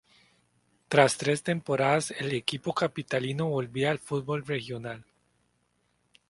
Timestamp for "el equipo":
2.09-2.73